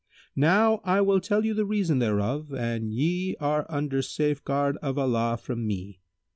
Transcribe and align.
Now 0.35 0.81
I 0.83 0.99
will 1.01 1.19
tell 1.19 1.45
you 1.45 1.53
the 1.53 1.63
reason 1.63 1.99
thereof 1.99 2.51
and 2.51 2.91
ye 2.91 3.35
are 3.39 3.67
under 3.69 4.01
safeguard 4.01 4.77
of 4.81 4.97
Allah 4.97 5.37
from 5.37 5.67
me. 5.67 5.99